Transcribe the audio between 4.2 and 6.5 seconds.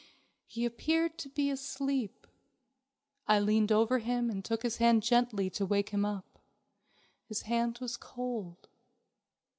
and took his hand gently to wake him up.